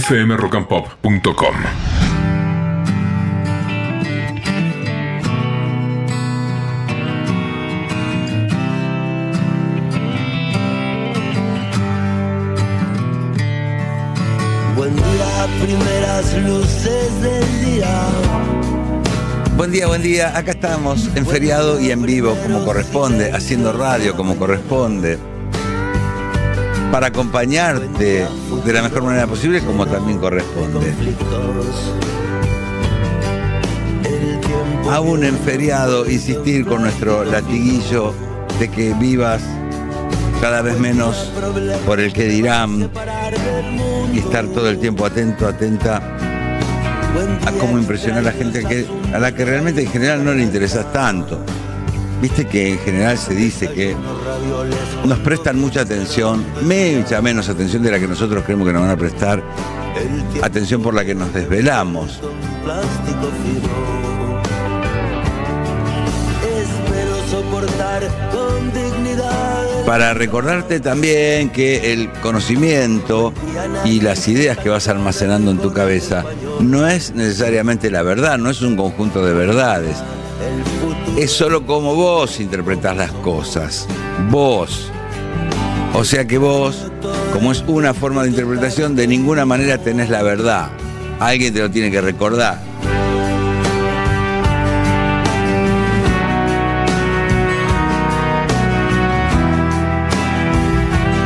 fmrockandpop.com. 0.00 1.54
Buen 14.76 14.96
día, 14.96 15.46
primeras 15.62 16.34
luces 16.38 17.20
del 17.20 17.64
día. 17.64 18.08
Buen 19.56 19.70
día, 19.70 19.86
buen 19.86 20.02
día. 20.02 20.36
Acá 20.36 20.50
estamos 20.50 21.08
en 21.14 21.24
feriado 21.24 21.80
y 21.80 21.92
en 21.92 22.02
vivo 22.02 22.36
como 22.42 22.64
corresponde, 22.64 23.30
haciendo 23.30 23.72
radio 23.72 24.16
como 24.16 24.36
corresponde. 24.36 25.33
Para 26.94 27.08
acompañarte 27.08 28.24
de 28.64 28.72
la 28.72 28.80
mejor 28.80 29.02
manera 29.02 29.26
posible 29.26 29.60
como 29.64 29.84
también 29.84 30.18
corresponde. 30.18 30.94
Aún 34.88 35.24
en 35.24 35.36
feriado, 35.38 36.08
insistir 36.08 36.64
con 36.64 36.82
nuestro 36.82 37.24
latiguillo 37.24 38.14
de 38.60 38.70
que 38.70 38.94
vivas 38.94 39.42
cada 40.40 40.62
vez 40.62 40.78
menos 40.78 41.32
por 41.84 41.98
el 41.98 42.12
que 42.12 42.28
dirán 42.28 42.88
y 44.12 44.20
estar 44.20 44.46
todo 44.46 44.70
el 44.70 44.78
tiempo 44.78 45.04
atento, 45.04 45.48
atenta 45.48 45.96
a 45.96 47.50
cómo 47.58 47.76
impresionar 47.76 48.20
a 48.20 48.22
la 48.22 48.32
gente 48.32 48.86
a 49.12 49.18
la 49.18 49.34
que 49.34 49.44
realmente 49.44 49.82
en 49.82 49.90
general 49.90 50.24
no 50.24 50.32
le 50.32 50.44
interesas 50.44 50.92
tanto. 50.92 51.44
Viste 52.20 52.46
que 52.46 52.72
en 52.72 52.78
general 52.78 53.18
se 53.18 53.34
dice 53.34 53.68
que 53.68 53.94
nos 55.04 55.18
prestan 55.18 55.60
mucha 55.60 55.82
atención, 55.82 56.44
mucha 56.62 57.20
menos 57.20 57.48
atención 57.48 57.82
de 57.82 57.90
la 57.90 57.98
que 57.98 58.08
nosotros 58.08 58.44
creemos 58.44 58.66
que 58.66 58.72
nos 58.72 58.82
van 58.82 58.90
a 58.90 58.96
prestar, 58.96 59.42
atención 60.42 60.82
por 60.82 60.94
la 60.94 61.04
que 61.04 61.14
nos 61.14 61.32
desvelamos. 61.32 62.20
Para 69.86 70.14
recordarte 70.14 70.80
también 70.80 71.50
que 71.50 71.92
el 71.92 72.10
conocimiento 72.22 73.34
y 73.84 74.00
las 74.00 74.26
ideas 74.28 74.56
que 74.56 74.70
vas 74.70 74.88
almacenando 74.88 75.50
en 75.50 75.58
tu 75.58 75.74
cabeza 75.74 76.24
no 76.60 76.88
es 76.88 77.14
necesariamente 77.14 77.90
la 77.90 78.02
verdad, 78.02 78.38
no 78.38 78.48
es 78.48 78.62
un 78.62 78.76
conjunto 78.76 79.24
de 79.24 79.34
verdades. 79.34 79.96
Es 81.16 81.30
solo 81.30 81.64
como 81.64 81.94
vos 81.94 82.40
interpretás 82.40 82.96
las 82.96 83.12
cosas. 83.12 83.86
Vos. 84.30 84.90
O 85.94 86.04
sea 86.04 86.26
que 86.26 86.38
vos, 86.38 86.90
como 87.32 87.52
es 87.52 87.62
una 87.68 87.94
forma 87.94 88.24
de 88.24 88.30
interpretación, 88.30 88.96
de 88.96 89.06
ninguna 89.06 89.46
manera 89.46 89.78
tenés 89.78 90.10
la 90.10 90.22
verdad. 90.22 90.70
Alguien 91.20 91.54
te 91.54 91.60
lo 91.60 91.70
tiene 91.70 91.90
que 91.92 92.00
recordar. 92.00 92.60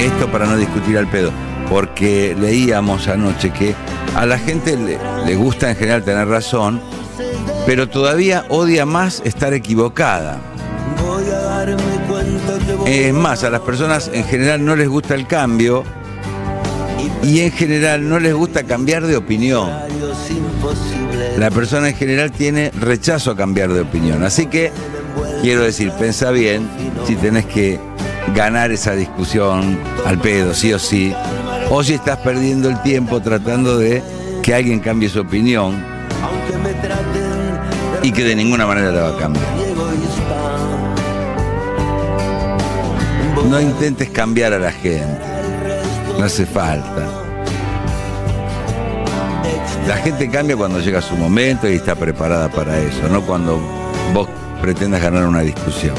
Esto 0.00 0.30
para 0.32 0.46
no 0.46 0.56
discutir 0.56 0.96
al 0.96 1.08
pedo, 1.08 1.30
porque 1.68 2.34
leíamos 2.38 3.08
anoche 3.08 3.50
que 3.50 3.74
a 4.16 4.24
la 4.24 4.38
gente 4.38 4.76
le, 4.76 4.98
le 5.26 5.36
gusta 5.36 5.70
en 5.70 5.76
general 5.76 6.04
tener 6.04 6.28
razón, 6.28 6.80
pero 7.66 7.88
todavía 7.88 8.44
odia 8.48 8.86
más 8.86 9.22
estar 9.24 9.54
equivocada. 9.54 10.38
Es 12.86 13.14
más, 13.14 13.44
a 13.44 13.50
las 13.50 13.60
personas 13.60 14.10
en 14.12 14.24
general 14.24 14.64
no 14.64 14.76
les 14.76 14.88
gusta 14.88 15.14
el 15.14 15.26
cambio 15.26 15.84
y 17.22 17.40
en 17.40 17.52
general 17.52 18.08
no 18.08 18.18
les 18.18 18.34
gusta 18.34 18.64
cambiar 18.64 19.06
de 19.06 19.16
opinión. 19.16 19.70
La 21.38 21.50
persona 21.50 21.88
en 21.88 21.96
general 21.96 22.30
tiene 22.30 22.70
rechazo 22.78 23.30
a 23.30 23.36
cambiar 23.36 23.72
de 23.72 23.80
opinión. 23.80 24.22
Así 24.22 24.46
que, 24.46 24.70
quiero 25.42 25.62
decir, 25.62 25.90
pensa 25.98 26.30
bien 26.30 26.68
si 27.06 27.16
tenés 27.16 27.46
que 27.46 27.80
ganar 28.34 28.72
esa 28.72 28.92
discusión 28.92 29.78
al 30.04 30.18
pedo, 30.18 30.54
sí 30.54 30.72
o 30.72 30.78
sí, 30.78 31.14
o 31.70 31.82
si 31.82 31.94
estás 31.94 32.18
perdiendo 32.18 32.68
el 32.68 32.80
tiempo 32.82 33.20
tratando 33.20 33.78
de 33.78 34.02
que 34.42 34.54
alguien 34.54 34.80
cambie 34.80 35.08
su 35.08 35.20
opinión 35.20 35.94
y 38.04 38.12
que 38.12 38.22
de 38.22 38.36
ninguna 38.36 38.66
manera 38.66 38.92
te 38.92 39.00
va 39.00 39.08
a 39.08 39.16
cambiar. 39.16 39.46
No 43.48 43.60
intentes 43.60 44.10
cambiar 44.10 44.52
a 44.52 44.58
la 44.58 44.70
gente, 44.70 45.20
no 46.18 46.24
hace 46.24 46.44
falta. 46.44 47.08
La 49.88 49.96
gente 49.96 50.30
cambia 50.30 50.54
cuando 50.56 50.80
llega 50.80 51.00
su 51.00 51.16
momento 51.16 51.68
y 51.68 51.76
está 51.76 51.94
preparada 51.94 52.50
para 52.50 52.78
eso, 52.78 53.08
no 53.10 53.22
cuando 53.22 53.58
vos 54.12 54.28
pretendas 54.60 55.00
ganar 55.00 55.26
una 55.26 55.40
discusión. 55.40 55.94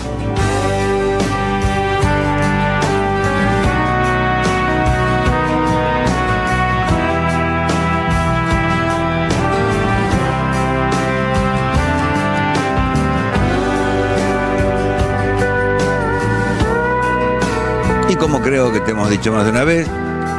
Como 18.19 18.41
creo 18.41 18.71
que 18.71 18.79
te 18.79 18.91
hemos 18.91 19.09
dicho 19.09 19.31
más 19.31 19.45
de 19.45 19.51
una 19.51 19.63
vez, 19.63 19.87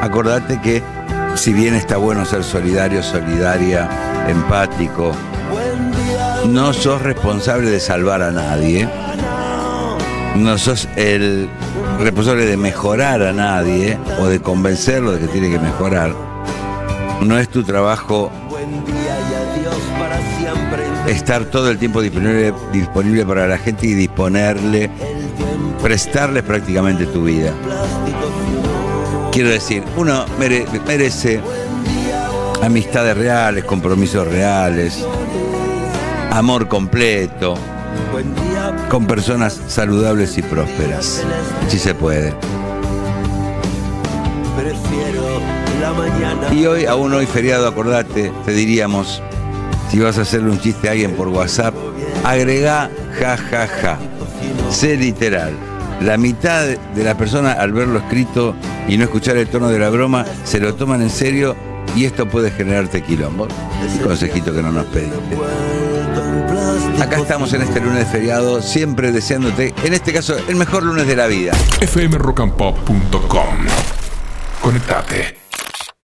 acordate 0.01 0.61
que 0.61 0.83
si 1.37 1.53
bien 1.53 1.75
está 1.75 1.99
bueno 1.99 2.25
ser 2.25 2.43
solidario, 2.43 3.03
solidaria, 3.03 3.89
empático, 4.29 5.13
no 6.49 6.73
sos 6.73 7.03
responsable 7.03 7.71
de 7.71 7.79
salvar 7.79 8.23
a 8.23 8.33
nadie, 8.33 8.89
no 10.37 10.59
sos 10.59 10.89
el 10.97 11.49
responsable 12.01 12.47
de 12.47 12.57
mejorar 12.57 13.23
a 13.23 13.33
nadie 13.33 13.99
o 14.21 14.27
de 14.27 14.41
convencerlo 14.41 15.13
de 15.13 15.21
que 15.21 15.29
tiene 15.29 15.51
que 15.51 15.59
mejorar. 15.59 16.15
No 17.23 17.39
es 17.39 17.49
tu 17.49 17.63
trabajo 17.63 18.33
estar 21.07 21.45
todo 21.47 21.71
el 21.71 21.79
tiempo 21.79 22.03
disponible, 22.03 22.53
disponible 22.73 23.25
para 23.25 23.47
la 23.47 23.59
gente 23.59 23.87
y 23.87 23.95
disponerle, 23.95 24.91
prestarles 25.83 26.43
prácticamente 26.43 27.07
tu 27.07 27.25
vida. 27.25 27.53
Quiero 29.33 29.51
decir, 29.51 29.83
uno 29.97 30.25
mere- 30.39 30.67
merece 30.87 31.41
amistades 32.63 33.17
reales, 33.17 33.65
compromisos 33.65 34.27
reales, 34.27 35.05
amor 36.31 36.69
completo, 36.69 37.55
con 38.89 39.07
personas 39.07 39.61
saludables 39.69 40.39
y 40.39 40.43
prósperas. 40.43 41.23
Si 41.69 41.79
se 41.79 41.95
puede. 41.95 42.35
Y 46.53 46.67
hoy, 46.67 46.87
aún 46.87 47.13
hoy 47.13 47.27
feriado, 47.27 47.69
acordate, 47.69 48.33
te 48.45 48.53
diríamos, 48.53 49.23
si 49.91 49.99
vas 50.01 50.17
a 50.19 50.23
hacerle 50.23 50.51
un 50.51 50.61
chiste 50.61 50.89
a 50.89 50.93
alguien 50.93 51.13
por 51.13 51.29
WhatsApp, 51.29 51.75
agregá 52.25 52.91
ja 53.21 53.37
ja 53.37 53.67
ja. 53.69 53.99
Sé 54.71 54.97
literal. 54.97 55.53
La 56.01 56.17
mitad 56.17 56.67
de 56.67 57.05
la 57.05 57.17
persona 57.17 57.53
al 57.53 57.73
verlo 57.73 57.99
escrito 57.99 58.55
y 58.87 58.99
no 58.99 59.05
escuchar 59.05 59.37
el 59.37 59.49
tono 59.49 59.69
de 59.69 59.79
la 59.79 59.89
broma, 59.89 60.25
se 60.45 60.61
lo 60.61 60.75
toman 60.75 61.03
en 61.03 61.11
serio 61.11 61.57
y 61.95 62.05
esto 62.05 62.29
puede 62.29 62.51
generarte 62.51 63.03
quilombo. 63.03 63.49
Un 63.93 63.99
consejito 64.01 64.53
que 64.53 64.63
no 64.63 64.73
nos 64.73 64.85
pediste. 64.87 65.37
Acá 67.01 67.17
estamos 67.19 67.53
en 67.53 67.63
este 67.63 67.81
lunes 67.81 68.07
feriado, 68.09 68.63
siempre 68.63 69.13
deseándote, 69.13 69.75
en 69.85 69.95
este 69.95 70.13
caso, 70.13 70.37
el 70.49 70.57
mejor 70.57 70.83
lunes 70.83 71.07
de 71.07 71.17
la 71.17 71.27
vida. 71.27 71.53
fmrockandpop.com. 71.81 73.57
Conectate. 74.61 75.46